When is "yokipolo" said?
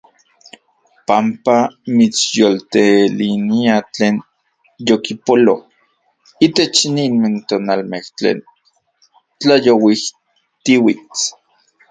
4.87-5.55